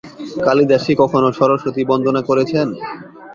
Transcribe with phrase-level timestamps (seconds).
[0.45, 2.67] কালিদাস কি কখনো সরস্বতী বন্দনা করেছেন?